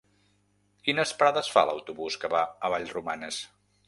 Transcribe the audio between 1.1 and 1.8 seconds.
parades fa